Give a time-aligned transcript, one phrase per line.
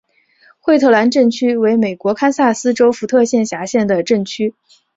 [0.59, 4.55] 惠特兰镇区为美国堪萨斯州福特县辖下的镇区。